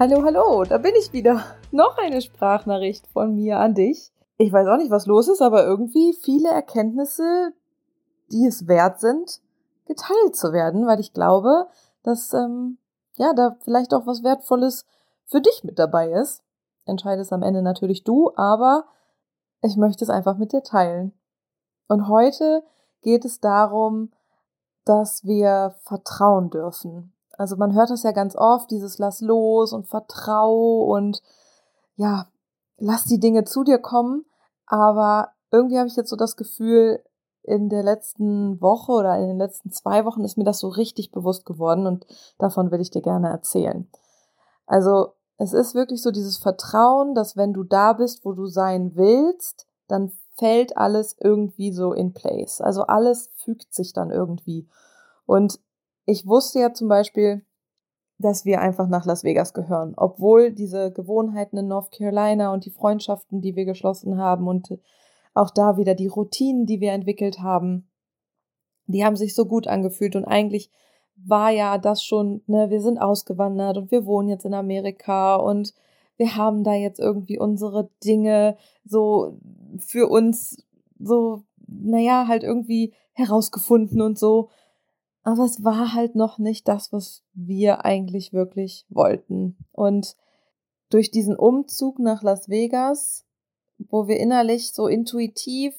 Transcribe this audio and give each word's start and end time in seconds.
Hallo, 0.00 0.22
hallo, 0.22 0.62
da 0.62 0.78
bin 0.78 0.94
ich 0.94 1.12
wieder. 1.12 1.42
Noch 1.72 1.98
eine 1.98 2.22
Sprachnachricht 2.22 3.08
von 3.08 3.34
mir 3.34 3.58
an 3.58 3.74
dich. 3.74 4.12
Ich 4.36 4.52
weiß 4.52 4.68
auch 4.68 4.76
nicht, 4.76 4.92
was 4.92 5.06
los 5.06 5.26
ist, 5.26 5.42
aber 5.42 5.64
irgendwie 5.64 6.16
viele 6.22 6.50
Erkenntnisse, 6.50 7.52
die 8.30 8.46
es 8.46 8.68
wert 8.68 9.00
sind, 9.00 9.40
geteilt 9.86 10.36
zu 10.36 10.52
werden, 10.52 10.86
weil 10.86 11.00
ich 11.00 11.14
glaube, 11.14 11.66
dass 12.04 12.32
ähm, 12.32 12.78
ja 13.16 13.32
da 13.34 13.56
vielleicht 13.64 13.92
auch 13.92 14.06
was 14.06 14.22
Wertvolles 14.22 14.86
für 15.24 15.40
dich 15.40 15.64
mit 15.64 15.80
dabei 15.80 16.12
ist. 16.12 16.44
Entscheidest 16.84 17.32
am 17.32 17.42
Ende 17.42 17.62
natürlich 17.62 18.04
du, 18.04 18.30
aber 18.36 18.84
ich 19.62 19.76
möchte 19.76 20.04
es 20.04 20.10
einfach 20.10 20.36
mit 20.36 20.52
dir 20.52 20.62
teilen. 20.62 21.12
Und 21.88 22.06
heute 22.06 22.62
geht 23.02 23.24
es 23.24 23.40
darum, 23.40 24.12
dass 24.84 25.24
wir 25.24 25.74
vertrauen 25.82 26.50
dürfen. 26.50 27.12
Also 27.38 27.56
man 27.56 27.74
hört 27.74 27.90
das 27.90 28.02
ja 28.02 28.10
ganz 28.10 28.36
oft, 28.36 28.70
dieses 28.70 28.98
Lass 28.98 29.20
los 29.20 29.72
und 29.72 29.86
Vertrau 29.86 30.82
und 30.82 31.22
ja, 31.94 32.26
lass 32.78 33.04
die 33.04 33.20
Dinge 33.20 33.44
zu 33.44 33.62
dir 33.64 33.78
kommen. 33.78 34.26
Aber 34.66 35.30
irgendwie 35.50 35.78
habe 35.78 35.88
ich 35.88 35.96
jetzt 35.96 36.10
so 36.10 36.16
das 36.16 36.36
Gefühl, 36.36 37.02
in 37.42 37.68
der 37.70 37.82
letzten 37.82 38.60
Woche 38.60 38.92
oder 38.92 39.16
in 39.16 39.28
den 39.28 39.38
letzten 39.38 39.70
zwei 39.72 40.04
Wochen 40.04 40.24
ist 40.24 40.36
mir 40.36 40.44
das 40.44 40.58
so 40.58 40.68
richtig 40.68 41.12
bewusst 41.12 41.46
geworden 41.46 41.86
und 41.86 42.06
davon 42.38 42.70
will 42.70 42.80
ich 42.80 42.90
dir 42.90 43.00
gerne 43.00 43.30
erzählen. 43.30 43.88
Also 44.66 45.14
es 45.38 45.52
ist 45.52 45.74
wirklich 45.74 46.02
so 46.02 46.10
dieses 46.10 46.36
Vertrauen, 46.36 47.14
dass 47.14 47.36
wenn 47.36 47.54
du 47.54 47.62
da 47.62 47.94
bist, 47.94 48.24
wo 48.24 48.32
du 48.32 48.46
sein 48.46 48.96
willst, 48.96 49.66
dann 49.86 50.12
fällt 50.36 50.76
alles 50.76 51.16
irgendwie 51.20 51.72
so 51.72 51.92
in 51.92 52.12
place. 52.12 52.60
Also 52.60 52.82
alles 52.82 53.30
fügt 53.36 53.72
sich 53.72 53.92
dann 53.92 54.10
irgendwie. 54.10 54.68
Und 55.24 55.58
ich 56.08 56.26
wusste 56.26 56.60
ja 56.60 56.72
zum 56.72 56.88
Beispiel, 56.88 57.44
dass 58.16 58.46
wir 58.46 58.62
einfach 58.62 58.88
nach 58.88 59.04
Las 59.04 59.24
Vegas 59.24 59.52
gehören, 59.52 59.92
obwohl 59.96 60.52
diese 60.52 60.90
Gewohnheiten 60.90 61.58
in 61.58 61.68
North 61.68 61.92
Carolina 61.92 62.52
und 62.52 62.64
die 62.64 62.70
Freundschaften, 62.70 63.42
die 63.42 63.54
wir 63.56 63.66
geschlossen 63.66 64.18
haben 64.18 64.48
und 64.48 64.78
auch 65.34 65.50
da 65.50 65.76
wieder 65.76 65.94
die 65.94 66.06
Routinen, 66.06 66.64
die 66.64 66.80
wir 66.80 66.92
entwickelt 66.92 67.40
haben, 67.40 67.90
die 68.86 69.04
haben 69.04 69.16
sich 69.16 69.34
so 69.34 69.44
gut 69.44 69.68
angefühlt. 69.68 70.16
Und 70.16 70.24
eigentlich 70.24 70.70
war 71.14 71.50
ja 71.50 71.76
das 71.76 72.02
schon, 72.02 72.42
ne, 72.46 72.70
wir 72.70 72.80
sind 72.80 72.98
ausgewandert 72.98 73.76
und 73.76 73.90
wir 73.90 74.06
wohnen 74.06 74.30
jetzt 74.30 74.46
in 74.46 74.54
Amerika 74.54 75.36
und 75.36 75.74
wir 76.16 76.36
haben 76.36 76.64
da 76.64 76.72
jetzt 76.72 77.00
irgendwie 77.00 77.38
unsere 77.38 77.90
Dinge 78.02 78.56
so 78.84 79.38
für 79.78 80.08
uns 80.08 80.64
so, 80.98 81.42
naja, 81.66 82.26
halt 82.26 82.44
irgendwie 82.44 82.94
herausgefunden 83.12 84.00
und 84.00 84.18
so 84.18 84.48
aber 85.28 85.44
es 85.44 85.62
war 85.62 85.92
halt 85.92 86.14
noch 86.14 86.38
nicht 86.38 86.66
das, 86.68 86.90
was 86.90 87.22
wir 87.34 87.84
eigentlich 87.84 88.32
wirklich 88.32 88.86
wollten. 88.88 89.58
Und 89.72 90.16
durch 90.88 91.10
diesen 91.10 91.36
Umzug 91.36 91.98
nach 91.98 92.22
Las 92.22 92.48
Vegas, 92.48 93.26
wo 93.76 94.08
wir 94.08 94.18
innerlich 94.18 94.72
so 94.72 94.86
intuitiv 94.86 95.74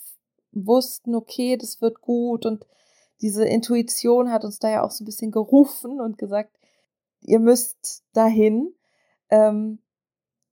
wussten, 0.52 1.16
okay, 1.16 1.58
das 1.58 1.82
wird 1.82 2.00
gut 2.00 2.46
und 2.46 2.68
diese 3.22 3.44
Intuition 3.44 4.32
hat 4.32 4.46
uns 4.46 4.60
da 4.60 4.70
ja 4.70 4.84
auch 4.84 4.92
so 4.92 5.04
ein 5.04 5.08
bisschen 5.08 5.32
gerufen 5.32 6.00
und 6.00 6.20
gesagt, 6.20 6.56
ihr 7.22 7.40
müsst 7.40 8.04
dahin. 8.14 8.76
Ähm, 9.32 9.80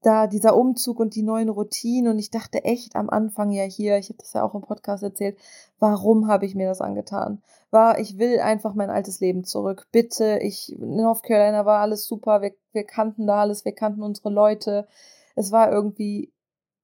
da 0.02 0.28
dieser 0.28 0.56
Umzug 0.56 1.00
und 1.00 1.16
die 1.16 1.24
neuen 1.24 1.50
Routinen 1.50 2.12
und 2.12 2.20
ich 2.20 2.30
dachte 2.30 2.64
echt 2.64 2.96
am 2.96 3.10
Anfang 3.10 3.52
ja 3.52 3.64
hier, 3.64 3.98
ich 3.98 4.10
habe 4.10 4.20
das 4.20 4.34
ja 4.34 4.44
auch 4.44 4.54
im 4.54 4.62
Podcast 4.62 5.04
erzählt, 5.04 5.38
warum 5.80 6.28
habe 6.28 6.46
ich 6.46 6.56
mir 6.56 6.68
das 6.68 6.82
angetan? 6.82 7.42
War, 7.72 8.00
ich 8.00 8.18
will 8.18 8.40
einfach 8.40 8.76
mein 8.76 8.90
altes 8.90 9.20
Leben 9.20 9.44
zurück. 9.44 9.88
Bitte, 9.92 10.40
ich, 10.42 10.72
in 10.72 10.96
North 10.96 11.24
Carolina 11.24 11.66
war 11.66 11.80
alles 11.80 12.06
super, 12.06 12.42
wir, 12.42 12.54
wir 12.72 12.84
kannten 12.84 13.28
da 13.28 13.42
alles, 13.42 13.66
wir 13.66 13.74
kannten 13.74 14.04
unsere 14.04 14.30
Leute. 14.30 14.88
Es 15.36 15.52
war 15.52 15.72
irgendwie 15.72 16.32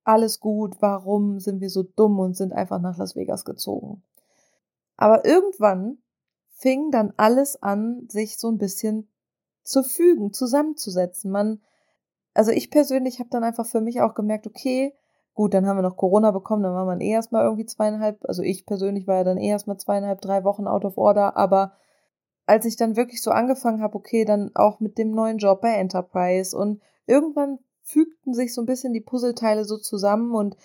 alles 0.04 0.40
gut. 0.40 0.76
Warum 0.82 1.40
sind 1.40 1.62
wir 1.62 1.70
so 1.70 1.84
dumm 1.84 2.20
und 2.20 2.36
sind 2.36 2.54
einfach 2.54 2.80
nach 2.80 2.98
Las 2.98 3.16
Vegas 3.16 3.46
gezogen? 3.46 4.04
Aber 4.98 5.26
irgendwann 5.26 6.00
fing 6.50 6.92
dann 6.92 7.14
alles 7.18 7.62
an, 7.62 8.08
sich 8.10 8.38
so 8.38 8.50
ein 8.50 8.58
bisschen 8.58 9.08
zu 9.64 9.84
fügen, 9.84 10.34
zusammenzusetzen. 10.34 11.32
Man 11.32 11.62
also 12.34 12.52
ich 12.52 12.72
persönlich 12.72 13.20
habe 13.20 13.30
dann 13.30 13.44
einfach 13.44 13.66
für 13.66 13.82
mich 13.82 14.02
auch 14.02 14.14
gemerkt, 14.14 14.48
okay, 14.48 14.94
gut, 15.34 15.54
dann 15.54 15.66
haben 15.66 15.78
wir 15.78 15.84
noch 15.84 15.98
Corona 15.98 16.32
bekommen, 16.32 16.64
dann 16.64 16.76
war 16.76 16.86
man 16.86 17.02
eh 17.02 17.12
erstmal 17.12 17.44
irgendwie 17.44 17.66
zweieinhalb, 17.66 18.24
also 18.26 18.42
ich 18.44 18.66
persönlich 18.66 19.08
war 19.08 19.18
ja 19.18 19.24
dann 19.24 19.38
eh 19.38 19.50
erstmal 19.50 19.78
zweieinhalb, 19.78 20.22
drei 20.22 20.44
Wochen 20.44 20.68
out 20.68 20.86
of 20.86 20.98
order, 20.98 21.36
aber 21.38 21.74
als 22.46 22.66
ich 22.66 22.76
dann 22.76 22.96
wirklich 22.96 23.22
so 23.22 23.32
angefangen 23.32 23.82
habe, 23.82 23.96
okay, 23.96 24.26
dann 24.26 24.52
auch 24.54 24.80
mit 24.80 24.98
dem 24.98 25.12
neuen 25.12 25.38
Job 25.38 25.62
bei 25.62 25.74
Enterprise 25.74 26.56
und 26.58 26.82
irgendwann 27.06 27.60
fügten 27.82 28.34
sich 28.34 28.54
so 28.54 28.62
ein 28.62 28.66
bisschen 28.66 28.94
die 28.94 29.02
Puzzleteile 29.02 29.66
so 29.66 29.78
zusammen 29.78 30.34
und 30.34 30.56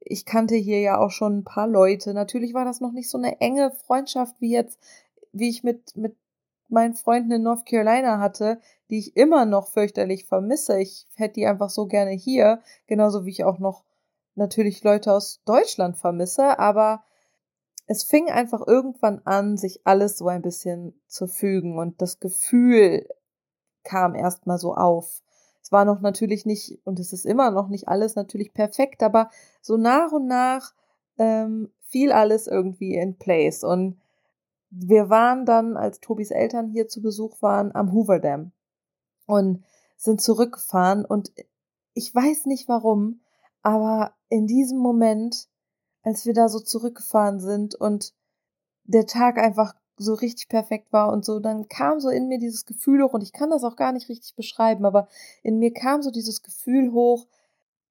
ich 0.00 0.24
kannte 0.24 0.56
hier 0.56 0.80
ja 0.80 0.98
auch 0.98 1.10
schon 1.10 1.38
ein 1.38 1.44
paar 1.44 1.68
Leute. 1.68 2.12
Natürlich 2.12 2.54
war 2.54 2.64
das 2.64 2.80
noch 2.80 2.92
nicht 2.92 3.08
so 3.08 3.18
eine 3.18 3.40
enge 3.40 3.70
Freundschaft 3.70 4.40
wie 4.40 4.50
jetzt, 4.50 4.78
wie 5.32 5.48
ich 5.48 5.62
mit, 5.62 5.96
mit 5.96 6.16
meinen 6.72 6.94
Freunden 6.94 7.32
in 7.32 7.42
North 7.42 7.66
Carolina 7.66 8.18
hatte, 8.18 8.60
die 8.90 8.98
ich 8.98 9.16
immer 9.16 9.44
noch 9.44 9.68
fürchterlich 9.68 10.26
vermisse. 10.26 10.78
Ich 10.80 11.06
hätte 11.14 11.34
die 11.34 11.46
einfach 11.46 11.70
so 11.70 11.86
gerne 11.86 12.10
hier, 12.10 12.60
genauso 12.86 13.24
wie 13.24 13.30
ich 13.30 13.44
auch 13.44 13.58
noch 13.58 13.84
natürlich 14.34 14.82
Leute 14.82 15.12
aus 15.12 15.42
Deutschland 15.44 15.96
vermisse, 15.96 16.58
aber 16.58 17.04
es 17.86 18.04
fing 18.04 18.30
einfach 18.30 18.66
irgendwann 18.66 19.20
an, 19.24 19.56
sich 19.56 19.80
alles 19.84 20.16
so 20.16 20.28
ein 20.28 20.42
bisschen 20.42 20.98
zu 21.06 21.26
fügen 21.26 21.78
und 21.78 22.00
das 22.00 22.20
Gefühl 22.20 23.06
kam 23.84 24.14
erstmal 24.14 24.58
so 24.58 24.74
auf. 24.74 25.22
Es 25.62 25.72
war 25.72 25.84
noch 25.84 26.00
natürlich 26.00 26.46
nicht, 26.46 26.80
und 26.84 26.98
es 26.98 27.12
ist 27.12 27.26
immer 27.26 27.50
noch 27.50 27.68
nicht 27.68 27.88
alles 27.88 28.14
natürlich 28.14 28.52
perfekt, 28.52 29.02
aber 29.02 29.30
so 29.60 29.76
nach 29.76 30.12
und 30.12 30.26
nach 30.26 30.72
ähm, 31.18 31.70
fiel 31.80 32.12
alles 32.12 32.46
irgendwie 32.46 32.94
in 32.94 33.16
place. 33.16 33.62
Und 33.62 34.01
wir 34.74 35.10
waren 35.10 35.44
dann, 35.44 35.76
als 35.76 36.00
Tobis 36.00 36.30
Eltern 36.30 36.68
hier 36.68 36.88
zu 36.88 37.02
Besuch 37.02 37.42
waren, 37.42 37.74
am 37.74 37.92
Hoover 37.92 38.18
Dam 38.18 38.52
und 39.26 39.62
sind 39.98 40.20
zurückgefahren 40.22 41.04
und 41.04 41.30
ich 41.92 42.14
weiß 42.14 42.46
nicht 42.46 42.68
warum, 42.68 43.20
aber 43.60 44.14
in 44.30 44.46
diesem 44.46 44.78
Moment, 44.78 45.48
als 46.02 46.24
wir 46.24 46.32
da 46.32 46.48
so 46.48 46.58
zurückgefahren 46.58 47.38
sind 47.38 47.74
und 47.74 48.14
der 48.84 49.06
Tag 49.06 49.36
einfach 49.36 49.74
so 49.98 50.14
richtig 50.14 50.48
perfekt 50.48 50.90
war 50.90 51.12
und 51.12 51.24
so, 51.24 51.38
dann 51.38 51.68
kam 51.68 52.00
so 52.00 52.08
in 52.08 52.28
mir 52.28 52.38
dieses 52.38 52.64
Gefühl 52.64 53.02
hoch 53.02 53.12
und 53.12 53.22
ich 53.22 53.32
kann 53.32 53.50
das 53.50 53.64
auch 53.64 53.76
gar 53.76 53.92
nicht 53.92 54.08
richtig 54.08 54.34
beschreiben, 54.34 54.86
aber 54.86 55.06
in 55.42 55.58
mir 55.58 55.74
kam 55.74 56.00
so 56.00 56.10
dieses 56.10 56.42
Gefühl 56.42 56.92
hoch, 56.92 57.26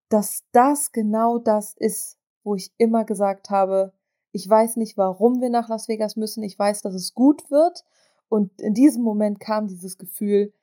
dass 0.10 0.44
das 0.52 0.92
genau 0.92 1.38
das 1.38 1.76
ist, 1.78 2.18
wo 2.44 2.56
ich 2.56 2.74
immer 2.78 3.06
gesagt 3.06 3.52
habe, 3.52 3.94
ich 4.32 4.50
weiß 4.50 4.78
nicht, 4.78 4.98
warum 4.98 5.42
wir 5.42 5.50
nach 5.50 5.70
Las 5.70 5.88
Vegas 5.88 6.16
müssen. 6.16 6.44
Ich 6.44 6.58
weiß, 6.58 6.82
dass 6.82 6.94
es 6.94 7.14
gut 7.14 7.52
wird. 7.52 7.84
Und 8.30 8.62
in 8.62 8.74
diesem 8.74 9.04
Moment 9.04 9.40
kam 9.40 9.68
dieses 9.68 9.98
Gefühl, 9.98 10.54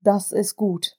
das 0.00 0.30
ist 0.32 0.56
gut. 0.56 0.98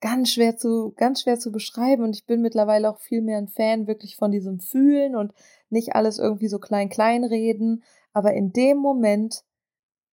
Ganz 0.00 0.30
schwer 0.30 0.58
zu, 0.58 0.92
ganz 0.96 1.22
schwer 1.22 1.38
zu 1.38 1.50
beschreiben. 1.50 2.04
Und 2.04 2.14
ich 2.14 2.26
bin 2.26 2.42
mittlerweile 2.42 2.90
auch 2.90 3.00
viel 3.00 3.22
mehr 3.22 3.38
ein 3.38 3.48
Fan 3.48 3.86
wirklich 3.86 4.16
von 4.16 4.30
diesem 4.30 4.60
Fühlen 4.60 5.16
und 5.16 5.32
nicht 5.70 5.94
alles 5.94 6.18
irgendwie 6.18 6.48
so 6.48 6.58
klein, 6.58 6.90
klein 6.90 7.24
reden. 7.24 7.82
Aber 8.12 8.34
in 8.34 8.52
dem 8.52 8.76
Moment 8.76 9.42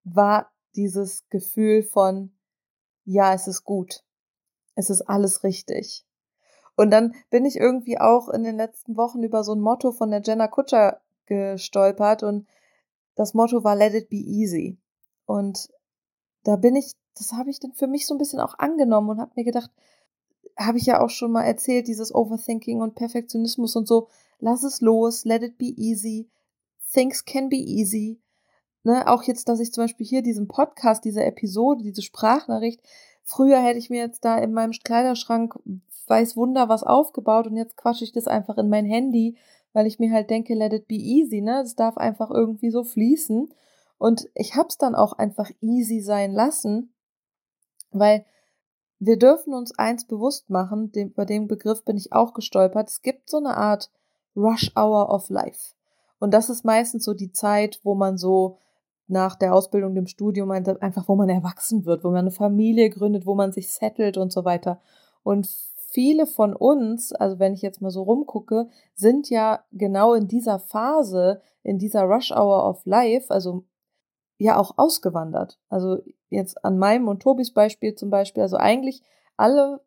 war 0.06 0.52
dieses 0.76 1.28
Gefühl 1.30 1.84
von, 1.84 2.32
ja, 3.03 3.34
es 3.34 3.48
ist 3.48 3.66
gut. 3.66 4.03
Es 4.76 4.90
ist 4.90 5.02
alles 5.02 5.44
richtig. 5.44 6.06
Und 6.76 6.90
dann 6.90 7.14
bin 7.30 7.46
ich 7.46 7.58
irgendwie 7.58 8.00
auch 8.00 8.30
in 8.30 8.44
den 8.44 8.56
letzten 8.56 8.96
Wochen 8.96 9.22
über 9.24 9.44
so 9.44 9.53
ein 9.53 9.62
Motto 9.62 9.92
von 9.92 10.09
der 10.09 10.22
Jenna 10.23 10.47
Kutscher 10.47 11.02
gestolpert 11.25 12.23
und 12.23 12.47
das 13.16 13.34
Motto 13.34 13.64
war 13.64 13.75
Let 13.75 13.93
it 13.93 14.09
be 14.09 14.17
easy. 14.17 14.78
Und 15.25 15.70
da 16.43 16.55
bin 16.55 16.75
ich, 16.75 16.93
das 17.16 17.34
habe 17.34 17.49
ich 17.49 17.59
dann 17.59 17.73
für 17.73 17.87
mich 17.87 18.08
so 18.08 18.16
ein 18.16 18.17
bisschen 18.17 18.40
auch 18.40 18.58
angenommen 18.59 19.09
und 19.09 19.22
habe 19.22 19.31
mir 19.35 19.43
gedacht, 19.43 19.72
habe 20.58 20.78
ich 20.78 20.85
ja 20.85 21.02
auch 21.02 21.09
schon 21.09 21.31
mal 21.31 21.43
erzählt, 21.43 21.87
dieses 21.87 22.14
Overthinking 22.14 22.81
und 22.81 22.96
Perfektionismus 22.96 23.75
und 23.75 23.87
so, 23.87 24.08
lass 24.40 24.64
es 24.64 24.81
los, 24.81 25.25
let 25.25 25.43
it 25.43 25.58
be 25.58 25.73
easy, 25.78 26.29
things 26.91 27.26
can 27.26 27.49
be 27.49 27.55
easy. 27.55 28.19
Ne, 28.84 29.08
auch 29.08 29.23
jetzt, 29.23 29.47
dass 29.47 29.61
ich 29.61 29.72
zum 29.72 29.85
Beispiel 29.85 30.05
hier 30.05 30.22
diesen 30.22 30.49
Podcast, 30.49 31.05
diese 31.05 31.23
Episode, 31.23 31.84
diese 31.84 32.02
Sprachnachricht, 32.02 32.81
früher 33.23 33.61
hätte 33.61 33.79
ich 33.79 33.90
mir 33.90 34.02
jetzt 34.02 34.26
da 34.26 34.37
in 34.37 34.52
meinem 34.52 34.73
Kleiderschrank 34.73 35.55
weiß 36.08 36.35
Wunder 36.35 36.67
was 36.67 36.84
aufgebaut 36.84 37.47
und 37.47 37.55
jetzt 37.55 37.78
quatsche 37.78 38.03
ich 38.03 38.11
das 38.11 38.28
einfach 38.28 38.58
in 38.58 38.69
mein 38.69 38.85
Handy 38.85 39.37
weil 39.73 39.87
ich 39.87 39.99
mir 39.99 40.11
halt 40.11 40.29
denke, 40.29 40.53
let 40.53 40.73
it 40.73 40.87
be 40.87 40.96
easy, 40.96 41.41
ne? 41.41 41.61
Es 41.61 41.75
darf 41.75 41.97
einfach 41.97 42.29
irgendwie 42.29 42.70
so 42.70 42.84
fließen. 42.84 43.53
Und 43.97 44.29
ich 44.35 44.55
hab's 44.55 44.78
dann 44.78 44.96
auch 44.96 45.14
einfach 45.14 45.49
easy 45.61 45.99
sein 45.99 46.31
lassen, 46.31 46.93
weil 47.91 48.25
wir 48.99 49.17
dürfen 49.17 49.53
uns 49.53 49.78
eins 49.78 50.05
bewusst 50.05 50.49
machen, 50.49 50.91
dem, 50.91 51.14
bei 51.14 51.25
dem 51.25 51.47
Begriff 51.47 51.84
bin 51.84 51.97
ich 51.97 52.14
auch 52.14 52.34
gestolpert. 52.34 52.90
Es 52.90 53.02
gibt 53.02 53.29
so 53.29 53.37
eine 53.37 53.58
Art 53.58 53.91
Rush 54.35 54.72
Hour 54.75 55.09
of 55.09 55.29
Life. 55.29 55.73
Und 56.19 56.34
das 56.34 56.49
ist 56.49 56.64
meistens 56.64 57.03
so 57.03 57.14
die 57.14 57.31
Zeit, 57.31 57.79
wo 57.84 57.96
man 57.96 58.17
so 58.17 58.59
nach 59.08 59.35
der 59.35 59.53
Ausbildung, 59.53 59.93
dem 59.96 60.08
Studium, 60.08 60.52
einfach 60.52 61.08
wo 61.09 61.16
man 61.16 61.29
erwachsen 61.29 61.85
wird, 61.85 62.03
wo 62.03 62.09
man 62.09 62.19
eine 62.19 62.31
Familie 62.31 62.90
gründet, 62.90 63.26
wo 63.26 63.35
man 63.35 63.52
sich 63.52 63.69
settelt 63.69 64.17
und 64.17 64.31
so 64.31 64.46
weiter. 64.46 64.81
Und 65.23 65.49
viele 65.93 66.25
von 66.25 66.55
uns, 66.55 67.13
also 67.13 67.37
wenn 67.40 67.53
ich 67.53 67.61
jetzt 67.61 67.81
mal 67.81 67.91
so 67.91 68.01
rumgucke, 68.01 68.67
sind 68.95 69.29
ja 69.29 69.63
genau 69.72 70.16
in 70.16 70.28
dieser 70.28 70.59
Phase, 70.59 71.41
in 71.61 71.78
dieser 71.78 72.03
Rush 72.03 72.31
Hour 72.31 72.67
of 72.67 72.85
Life, 72.85 73.31
also 73.31 73.63
ja 74.40 74.57
auch 74.57 74.78
ausgewandert. 74.78 75.59
Also 75.69 75.99
jetzt 76.29 76.66
an 76.66 76.79
meinem 76.79 77.07
und 77.07 77.22
Tobis 77.22 77.53
Beispiel 77.53 77.93
zum 77.93 78.09
Beispiel, 78.09 78.41
also 78.41 78.57
eigentlich 78.57 79.03
alle, 79.37 79.81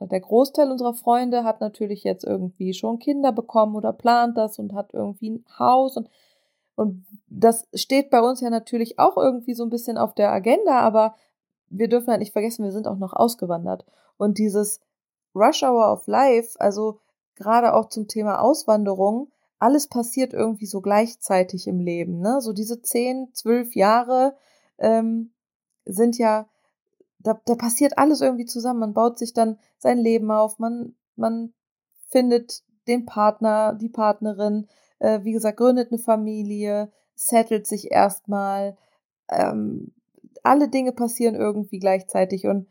der 0.00 0.20
Großteil 0.20 0.70
unserer 0.70 0.94
Freunde 0.94 1.42
hat 1.44 1.60
natürlich 1.60 2.04
jetzt 2.04 2.24
irgendwie 2.24 2.72
schon 2.72 3.00
Kinder 3.00 3.32
bekommen 3.32 3.74
oder 3.74 3.92
plant 3.92 4.38
das 4.38 4.58
und 4.58 4.72
hat 4.72 4.94
irgendwie 4.94 5.30
ein 5.30 5.44
Haus 5.58 5.96
und 5.96 6.08
und 6.76 7.04
das 7.28 7.68
steht 7.74 8.08
bei 8.08 8.22
uns 8.22 8.40
ja 8.40 8.48
natürlich 8.48 8.98
auch 8.98 9.18
irgendwie 9.18 9.52
so 9.52 9.64
ein 9.64 9.68
bisschen 9.68 9.98
auf 9.98 10.14
der 10.14 10.32
Agenda, 10.32 10.80
aber 10.80 11.14
wir 11.68 11.88
dürfen 11.88 12.08
halt 12.08 12.20
nicht 12.20 12.32
vergessen, 12.32 12.64
wir 12.64 12.72
sind 12.72 12.88
auch 12.88 12.96
noch 12.96 13.12
ausgewandert. 13.12 13.84
Und 14.16 14.38
dieses 14.38 14.80
Rush 15.34 15.62
Hour 15.62 15.92
of 15.92 16.06
Life, 16.06 16.58
also 16.60 17.00
gerade 17.36 17.74
auch 17.74 17.88
zum 17.88 18.08
Thema 18.08 18.40
Auswanderung, 18.40 19.30
alles 19.58 19.88
passiert 19.88 20.32
irgendwie 20.32 20.66
so 20.66 20.80
gleichzeitig 20.80 21.66
im 21.66 21.80
Leben. 21.80 22.20
Ne? 22.20 22.40
So 22.40 22.52
diese 22.52 22.80
zehn, 22.82 23.28
zwölf 23.34 23.74
Jahre 23.74 24.34
ähm, 24.78 25.32
sind 25.84 26.18
ja, 26.18 26.48
da, 27.18 27.38
da 27.44 27.54
passiert 27.54 27.98
alles 27.98 28.22
irgendwie 28.22 28.46
zusammen. 28.46 28.80
Man 28.80 28.94
baut 28.94 29.18
sich 29.18 29.34
dann 29.34 29.58
sein 29.78 29.98
Leben 29.98 30.30
auf, 30.30 30.58
man, 30.58 30.94
man 31.16 31.52
findet 32.08 32.62
den 32.88 33.04
Partner, 33.04 33.74
die 33.74 33.90
Partnerin, 33.90 34.66
äh, 34.98 35.20
wie 35.22 35.32
gesagt, 35.32 35.58
gründet 35.58 35.92
eine 35.92 35.98
Familie, 35.98 36.90
settelt 37.14 37.66
sich 37.66 37.90
erstmal. 37.90 38.76
Ähm, 39.28 39.92
alle 40.42 40.68
Dinge 40.68 40.92
passieren 40.92 41.34
irgendwie 41.34 41.78
gleichzeitig 41.78 42.46
und 42.46 42.66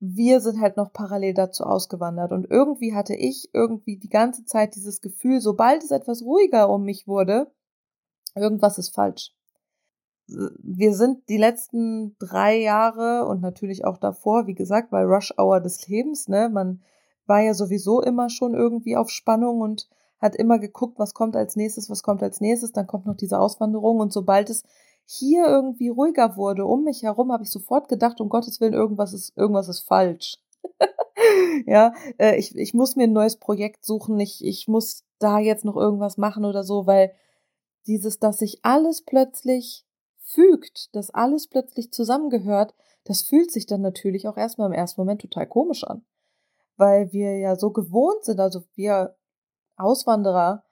wir 0.00 0.40
sind 0.40 0.60
halt 0.60 0.76
noch 0.76 0.92
parallel 0.92 1.34
dazu 1.34 1.64
ausgewandert. 1.64 2.32
Und 2.32 2.46
irgendwie 2.50 2.94
hatte 2.94 3.14
ich 3.14 3.50
irgendwie 3.52 3.96
die 3.96 4.08
ganze 4.08 4.44
Zeit 4.44 4.74
dieses 4.76 5.00
Gefühl, 5.00 5.40
sobald 5.40 5.82
es 5.82 5.90
etwas 5.90 6.22
ruhiger 6.22 6.70
um 6.70 6.84
mich 6.84 7.08
wurde, 7.08 7.50
irgendwas 8.34 8.78
ist 8.78 8.94
falsch. 8.94 9.34
Wir 10.26 10.94
sind 10.94 11.28
die 11.28 11.38
letzten 11.38 12.16
drei 12.18 12.58
Jahre 12.58 13.26
und 13.26 13.40
natürlich 13.40 13.84
auch 13.84 13.96
davor, 13.96 14.46
wie 14.46 14.54
gesagt, 14.54 14.90
bei 14.90 15.02
Rush 15.02 15.32
Hour 15.38 15.60
des 15.60 15.88
Lebens, 15.88 16.28
ne, 16.28 16.50
man 16.50 16.82
war 17.26 17.40
ja 17.40 17.54
sowieso 17.54 18.02
immer 18.02 18.28
schon 18.28 18.54
irgendwie 18.54 18.96
auf 18.96 19.08
Spannung 19.08 19.60
und 19.62 19.88
hat 20.18 20.36
immer 20.36 20.58
geguckt, 20.58 20.98
was 20.98 21.14
kommt 21.14 21.34
als 21.34 21.56
nächstes, 21.56 21.88
was 21.88 22.02
kommt 22.02 22.22
als 22.22 22.40
nächstes, 22.40 22.72
dann 22.72 22.86
kommt 22.86 23.06
noch 23.06 23.16
diese 23.16 23.38
Auswanderung 23.38 24.00
und 24.00 24.12
sobald 24.12 24.50
es 24.50 24.64
hier 25.10 25.46
irgendwie 25.46 25.88
ruhiger 25.88 26.36
wurde 26.36 26.66
um 26.66 26.84
mich 26.84 27.02
herum, 27.02 27.32
habe 27.32 27.42
ich 27.42 27.50
sofort 27.50 27.88
gedacht, 27.88 28.20
um 28.20 28.28
Gottes 28.28 28.60
Willen, 28.60 28.74
irgendwas 28.74 29.14
ist, 29.14 29.34
irgendwas 29.38 29.68
ist 29.68 29.80
falsch. 29.80 30.36
ja, 31.66 31.94
äh, 32.18 32.36
ich, 32.36 32.54
ich 32.54 32.74
muss 32.74 32.94
mir 32.94 33.04
ein 33.04 33.14
neues 33.14 33.36
Projekt 33.36 33.86
suchen, 33.86 34.20
ich, 34.20 34.44
ich 34.44 34.68
muss 34.68 35.04
da 35.18 35.38
jetzt 35.38 35.64
noch 35.64 35.76
irgendwas 35.76 36.18
machen 36.18 36.44
oder 36.44 36.62
so, 36.62 36.86
weil 36.86 37.14
dieses, 37.86 38.18
dass 38.18 38.36
sich 38.36 38.60
alles 38.62 39.02
plötzlich 39.02 39.86
fügt, 40.18 40.94
dass 40.94 41.08
alles 41.08 41.46
plötzlich 41.46 41.90
zusammengehört, 41.90 42.74
das 43.04 43.22
fühlt 43.22 43.50
sich 43.50 43.64
dann 43.64 43.80
natürlich 43.80 44.28
auch 44.28 44.36
erstmal 44.36 44.66
im 44.66 44.74
ersten 44.74 45.00
Moment 45.00 45.22
total 45.22 45.46
komisch 45.46 45.84
an. 45.84 46.04
Weil 46.76 47.12
wir 47.12 47.38
ja 47.38 47.56
so 47.56 47.70
gewohnt 47.70 48.24
sind, 48.24 48.40
also 48.40 48.64
wir 48.74 49.16
Auswanderer, 49.76 50.64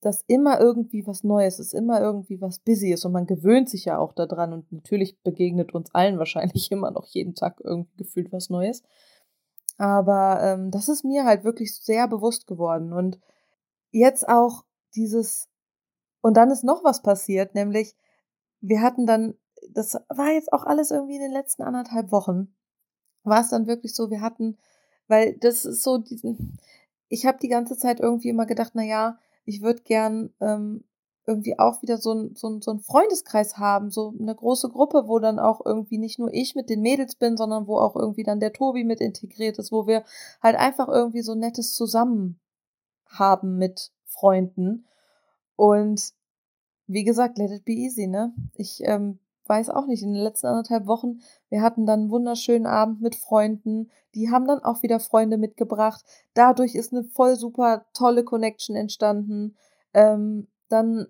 dass 0.00 0.22
immer 0.26 0.60
irgendwie 0.60 1.06
was 1.06 1.24
Neues 1.24 1.58
ist, 1.58 1.74
immer 1.74 2.00
irgendwie 2.00 2.40
was 2.40 2.60
busy 2.60 2.92
ist. 2.92 3.04
Und 3.04 3.12
man 3.12 3.26
gewöhnt 3.26 3.68
sich 3.68 3.86
ja 3.86 3.98
auch 3.98 4.12
daran 4.12 4.52
und 4.52 4.70
natürlich 4.70 5.20
begegnet 5.22 5.74
uns 5.74 5.94
allen 5.94 6.18
wahrscheinlich 6.18 6.70
immer 6.72 6.90
noch 6.90 7.06
jeden 7.06 7.34
Tag 7.34 7.60
irgendwie 7.62 7.96
gefühlt 7.96 8.32
was 8.32 8.50
Neues. 8.50 8.82
Aber 9.76 10.40
ähm, 10.42 10.70
das 10.70 10.88
ist 10.88 11.04
mir 11.04 11.24
halt 11.24 11.44
wirklich 11.44 11.74
sehr 11.74 12.08
bewusst 12.08 12.46
geworden. 12.46 12.92
Und 12.92 13.18
jetzt 13.90 14.28
auch 14.28 14.64
dieses 14.94 15.48
und 16.20 16.36
dann 16.36 16.50
ist 16.50 16.64
noch 16.64 16.84
was 16.84 17.02
passiert, 17.02 17.54
nämlich 17.54 17.94
wir 18.60 18.82
hatten 18.82 19.06
dann, 19.06 19.34
das 19.70 19.94
war 20.08 20.30
jetzt 20.32 20.52
auch 20.52 20.64
alles 20.64 20.90
irgendwie 20.90 21.16
in 21.16 21.22
den 21.22 21.32
letzten 21.32 21.62
anderthalb 21.62 22.10
Wochen, 22.10 22.54
war 23.22 23.40
es 23.40 23.50
dann 23.50 23.66
wirklich 23.66 23.94
so, 23.94 24.10
wir 24.10 24.20
hatten, 24.20 24.58
weil 25.06 25.36
das 25.38 25.64
ist 25.64 25.82
so 25.82 25.98
diesen, 25.98 26.58
ich 27.08 27.26
habe 27.26 27.38
die 27.38 27.48
ganze 27.48 27.76
Zeit 27.76 28.00
irgendwie 28.00 28.28
immer 28.28 28.46
gedacht, 28.46 28.72
na 28.74 28.82
ja, 28.82 29.18
ich 29.48 29.62
würde 29.62 29.82
gern 29.82 30.30
ähm, 30.40 30.84
irgendwie 31.26 31.58
auch 31.58 31.82
wieder 31.82 31.98
so 31.98 32.12
ein, 32.12 32.34
so, 32.34 32.58
so 32.60 32.70
ein 32.70 32.80
Freundeskreis 32.80 33.58
haben, 33.58 33.90
so 33.90 34.14
eine 34.18 34.34
große 34.34 34.68
Gruppe, 34.68 35.04
wo 35.06 35.18
dann 35.18 35.38
auch 35.38 35.64
irgendwie 35.64 35.98
nicht 35.98 36.18
nur 36.18 36.32
ich 36.32 36.54
mit 36.54 36.70
den 36.70 36.80
Mädels 36.80 37.16
bin, 37.16 37.36
sondern 37.36 37.66
wo 37.66 37.78
auch 37.78 37.96
irgendwie 37.96 38.22
dann 38.22 38.40
der 38.40 38.52
Tobi 38.52 38.84
mit 38.84 39.00
integriert 39.00 39.58
ist, 39.58 39.72
wo 39.72 39.86
wir 39.86 40.04
halt 40.42 40.56
einfach 40.56 40.88
irgendwie 40.88 41.22
so 41.22 41.34
nettes 41.34 41.74
Zusammen 41.74 42.40
haben 43.06 43.56
mit 43.56 43.90
Freunden. 44.04 44.86
Und 45.56 46.12
wie 46.86 47.04
gesagt, 47.04 47.36
let 47.36 47.50
it 47.50 47.64
be 47.64 47.72
easy, 47.72 48.06
ne? 48.06 48.32
Ich 48.54 48.80
ähm, 48.84 49.18
weiß 49.48 49.70
auch 49.70 49.86
nicht, 49.86 50.02
in 50.02 50.12
den 50.12 50.22
letzten 50.22 50.46
anderthalb 50.46 50.86
Wochen, 50.86 51.20
wir 51.48 51.62
hatten 51.62 51.86
dann 51.86 52.00
einen 52.00 52.10
wunderschönen 52.10 52.66
Abend 52.66 53.00
mit 53.00 53.14
Freunden, 53.14 53.90
die 54.14 54.30
haben 54.30 54.46
dann 54.46 54.62
auch 54.62 54.82
wieder 54.82 55.00
Freunde 55.00 55.38
mitgebracht. 55.38 56.04
Dadurch 56.34 56.74
ist 56.74 56.92
eine 56.92 57.04
voll 57.04 57.36
super 57.36 57.86
tolle 57.92 58.24
Connection 58.24 58.76
entstanden. 58.76 59.56
Ähm, 59.94 60.48
dann, 60.68 61.06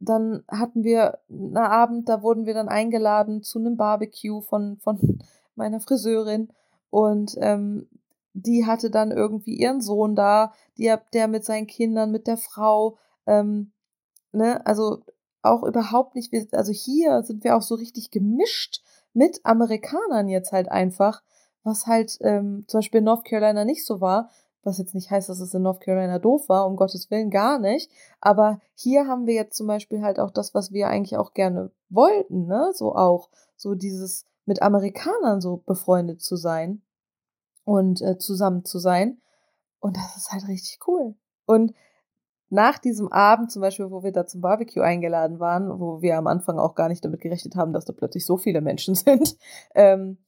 dann 0.00 0.44
hatten 0.48 0.84
wir 0.84 1.18
einen 1.28 1.56
Abend, 1.56 2.08
da 2.08 2.22
wurden 2.22 2.46
wir 2.46 2.54
dann 2.54 2.68
eingeladen 2.68 3.42
zu 3.42 3.58
einem 3.58 3.76
Barbecue 3.76 4.40
von, 4.40 4.78
von 4.78 5.20
meiner 5.54 5.80
Friseurin 5.80 6.48
und 6.90 7.36
ähm, 7.38 7.88
die 8.34 8.66
hatte 8.66 8.90
dann 8.90 9.10
irgendwie 9.10 9.54
ihren 9.54 9.80
Sohn 9.80 10.14
da, 10.14 10.52
die, 10.78 10.94
der 11.12 11.28
mit 11.28 11.44
seinen 11.44 11.66
Kindern, 11.66 12.10
mit 12.10 12.26
der 12.26 12.38
Frau, 12.38 12.96
ähm, 13.26 13.72
ne, 14.32 14.64
also 14.66 15.02
auch 15.42 15.62
überhaupt 15.64 16.14
nicht, 16.14 16.32
also 16.54 16.72
hier 16.72 17.22
sind 17.22 17.44
wir 17.44 17.56
auch 17.56 17.62
so 17.62 17.74
richtig 17.74 18.10
gemischt 18.10 18.82
mit 19.12 19.40
Amerikanern 19.44 20.28
jetzt 20.28 20.52
halt 20.52 20.70
einfach, 20.70 21.22
was 21.64 21.86
halt 21.86 22.18
ähm, 22.20 22.64
zum 22.66 22.78
Beispiel 22.78 22.98
in 22.98 23.04
North 23.04 23.24
Carolina 23.24 23.64
nicht 23.64 23.84
so 23.84 24.00
war, 24.00 24.30
was 24.64 24.78
jetzt 24.78 24.94
nicht 24.94 25.10
heißt, 25.10 25.28
dass 25.28 25.40
es 25.40 25.54
in 25.54 25.62
North 25.62 25.80
Carolina 25.80 26.18
doof 26.18 26.48
war, 26.48 26.66
um 26.66 26.76
Gottes 26.76 27.10
Willen 27.10 27.30
gar 27.30 27.58
nicht. 27.58 27.90
Aber 28.20 28.60
hier 28.74 29.06
haben 29.08 29.26
wir 29.26 29.34
jetzt 29.34 29.56
zum 29.56 29.66
Beispiel 29.66 30.02
halt 30.02 30.20
auch 30.20 30.30
das, 30.30 30.54
was 30.54 30.72
wir 30.72 30.88
eigentlich 30.88 31.16
auch 31.16 31.34
gerne 31.34 31.72
wollten, 31.88 32.46
ne? 32.46 32.70
So 32.74 32.94
auch, 32.94 33.28
so 33.56 33.74
dieses 33.74 34.24
mit 34.44 34.62
Amerikanern 34.62 35.40
so 35.40 35.58
befreundet 35.58 36.22
zu 36.22 36.36
sein 36.36 36.82
und 37.64 38.00
äh, 38.02 38.18
zusammen 38.18 38.64
zu 38.64 38.78
sein. 38.78 39.20
Und 39.80 39.96
das 39.96 40.16
ist 40.16 40.32
halt 40.32 40.46
richtig 40.46 40.78
cool. 40.86 41.14
Und 41.44 41.74
nach 42.52 42.78
diesem 42.78 43.10
Abend, 43.10 43.50
zum 43.50 43.62
Beispiel, 43.62 43.90
wo 43.90 44.02
wir 44.02 44.12
da 44.12 44.26
zum 44.26 44.42
Barbecue 44.42 44.82
eingeladen 44.82 45.40
waren, 45.40 45.80
wo 45.80 46.02
wir 46.02 46.18
am 46.18 46.26
Anfang 46.26 46.58
auch 46.58 46.74
gar 46.74 46.88
nicht 46.88 47.02
damit 47.04 47.20
gerechnet 47.20 47.56
haben, 47.56 47.72
dass 47.72 47.86
da 47.86 47.94
plötzlich 47.94 48.26
so 48.26 48.36
viele 48.36 48.60
Menschen 48.60 48.94
sind 48.94 49.36
ähm, 49.74 50.18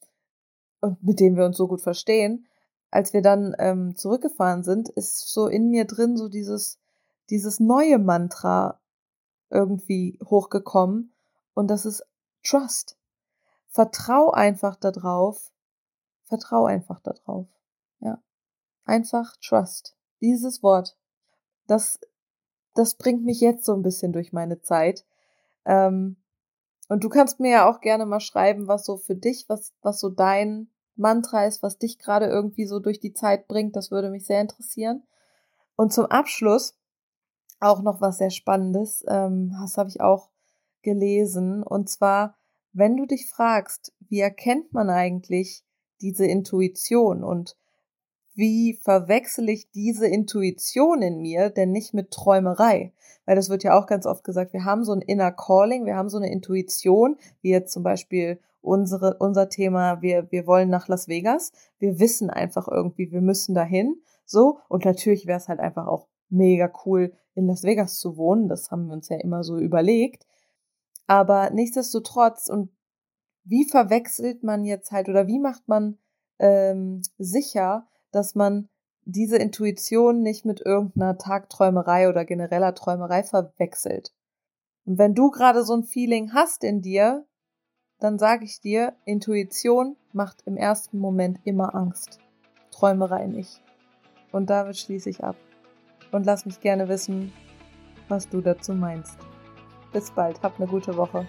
und 0.81 1.03
mit 1.03 1.21
denen 1.21 1.37
wir 1.37 1.45
uns 1.45 1.59
so 1.59 1.69
gut 1.69 1.83
verstehen, 1.83 2.47
als 2.91 3.13
wir 3.13 3.23
dann 3.23 3.55
ähm, 3.59 3.95
zurückgefahren 3.95 4.63
sind, 4.63 4.89
ist 4.89 5.33
so 5.33 5.49
in 5.49 5.69
mir 5.69 5.85
drin 5.85 6.17
so 6.17 6.29
dieses, 6.29 6.79
dieses 7.29 7.61
neue 7.61 7.99
Mantra 7.99 8.81
irgendwie 9.51 10.19
hochgekommen 10.25 11.13
und 11.53 11.69
das 11.69 11.85
ist 11.85 12.07
Trust. 12.43 12.97
Vertrau 13.69 14.31
einfach 14.31 14.77
darauf. 14.77 15.53
Vertrau 16.25 16.65
einfach 16.65 17.01
darauf. 17.01 17.49
Ja. 18.01 18.23
Einfach 18.85 19.37
Trust. 19.43 19.97
Dieses 20.21 20.63
Wort. 20.63 20.97
Das 21.67 21.99
das 22.75 22.95
bringt 22.95 23.25
mich 23.25 23.41
jetzt 23.41 23.65
so 23.65 23.73
ein 23.73 23.83
bisschen 23.83 24.13
durch 24.13 24.33
meine 24.33 24.61
Zeit. 24.61 25.05
Ähm, 25.65 26.17
und 26.89 27.03
du 27.03 27.09
kannst 27.09 27.41
mir 27.41 27.51
ja 27.51 27.71
auch 27.71 27.81
gerne 27.81 28.05
mal 28.05 28.21
schreiben, 28.21 28.69
was 28.69 28.85
so 28.85 28.97
für 28.97 29.15
dich, 29.15 29.47
was, 29.49 29.73
was 29.81 30.01
so 30.01 30.11
dein 30.11 30.69
Mantra 30.97 31.47
ist, 31.47 31.63
was 31.63 31.79
dich 31.79 31.99
gerade 31.99 32.27
irgendwie 32.27 32.67
so 32.67 32.79
durch 32.79 33.01
die 33.01 33.15
Zeit 33.15 33.49
bringt. 33.49 33.75
Das 33.75 33.91
würde 33.91 34.11
mich 34.11 34.27
sehr 34.27 34.41
interessieren. 34.41 35.03
Und 35.77 35.93
zum 35.93 36.07
Abschluss 36.07 36.77
auch 37.61 37.83
noch 37.83 38.01
was 38.01 38.19
sehr 38.19 38.31
Spannendes. 38.31 39.05
Ähm, 39.09 39.57
das 39.61 39.79
habe 39.79 39.89
ich 39.89 40.01
auch 40.01 40.31
gelesen. 40.83 41.63
Und 41.63 41.89
zwar, 41.89 42.37
wenn 42.73 42.97
du 42.97 43.07
dich 43.07 43.29
fragst, 43.29 43.93
wie 44.01 44.21
erkennt 44.21 44.73
man 44.73 44.91
eigentlich 44.91 45.65
diese 46.01 46.27
Intuition 46.27 47.25
und 47.25 47.57
wie 48.35 48.75
verwechsel 48.75 49.49
ich 49.49 49.71
diese 49.71 50.07
Intuition 50.07 51.03
in 51.03 51.21
mir 51.21 51.51
denn 51.51 51.71
nicht 51.71 51.95
mit 51.95 52.11
Träumerei? 52.11 52.93
Weil 53.27 53.37
das 53.37 53.49
wird 53.49 53.63
ja 53.63 53.79
auch 53.79 53.87
ganz 53.87 54.07
oft 54.07 54.25
gesagt, 54.25 54.53
wir 54.53 54.65
haben 54.65 54.85
so 54.85 54.93
ein 54.93 55.01
Inner 55.01 55.33
Calling, 55.33 55.87
wir 55.87 55.97
haben 55.97 56.09
so 56.09 56.19
eine 56.19 56.31
Intuition, 56.31 57.17
wie 57.41 57.51
jetzt 57.51 57.73
zum 57.73 57.83
Beispiel 57.83 58.41
unsere, 58.61 59.17
unser 59.19 59.49
Thema, 59.49 60.03
wir, 60.03 60.31
wir 60.31 60.47
wollen 60.47 60.71
nach 60.71 60.89
Las 60.89 61.09
Vegas. 61.09 61.53
Wir 61.79 62.01
wissen 62.01 62.31
einfach 62.31 62.67
irgendwie, 62.69 63.13
wir 63.13 63.21
müssen 63.21 63.55
dahin. 63.55 64.03
So. 64.25 64.59
Und 64.69 64.85
natürlich 64.85 65.27
wäre 65.27 65.39
es 65.39 65.49
halt 65.49 65.61
einfach 65.61 65.87
auch 65.87 66.09
mega 66.29 66.73
cool, 66.85 67.13
in 67.35 67.47
Las 67.47 67.63
Vegas 67.63 67.99
zu 67.99 68.17
wohnen. 68.17 68.49
Das 68.49 68.71
haben 68.71 68.87
wir 68.87 68.95
uns 68.95 69.09
ja 69.09 69.19
immer 69.19 69.45
so 69.45 69.59
überlegt. 69.59 70.27
Aber 71.07 71.51
nichtsdestotrotz, 71.51 72.49
und 72.49 72.71
wie 73.45 73.65
verwechselt 73.65 74.43
man 74.43 74.65
jetzt 74.65 74.91
halt 74.91 75.09
oder 75.09 75.27
wie 75.27 75.39
macht 75.39 75.69
man 75.69 75.99
ähm, 76.39 77.03
sicher, 77.19 77.87
dass 78.15 78.35
man 78.35 78.69
diese 79.05 79.37
Intuition 79.37 80.23
nicht 80.23 80.45
mit 80.45 80.61
irgendeiner 80.65 81.19
Tagträumerei 81.19 82.09
oder 82.09 82.25
genereller 82.25 82.75
Träumerei 82.75 83.23
verwechselt. 83.23 84.13
Und 84.87 84.99
wenn 84.99 85.15
du 85.15 85.31
gerade 85.31 85.65
so 85.65 85.75
ein 85.75 85.85
Feeling 85.85 86.33
hast 86.33 86.65
in 86.65 86.81
dir, 86.81 87.27
dann 87.99 88.19
sage 88.19 88.45
ich 88.45 88.61
dir, 88.61 88.95
Intuition 89.05 89.97
macht 90.13 90.43
im 90.47 90.57
ersten 90.57 90.99
Moment 90.99 91.39
immer 91.45 91.75
Angst. 91.75 92.19
Träumerei 92.71 93.27
nicht. 93.27 93.63
Und 94.33 94.51
damit 94.51 94.77
schließe 94.77 95.11
ich 95.11 95.23
ab. 95.23 95.37
Und 96.13 96.27
lass 96.27 96.45
mich 96.45 96.61
gerne 96.61 96.89
wissen, 96.89 97.33
was 98.09 98.29
du 98.29 98.41
dazu 98.41 98.73
meinst. 98.73 99.17
Bis 99.93 100.11
bald, 100.11 100.43
hab 100.43 100.59
eine 100.59 100.69
gute 100.69 100.97
Woche. 100.97 101.27